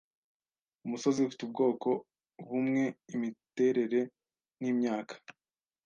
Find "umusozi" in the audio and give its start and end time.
0.85-1.17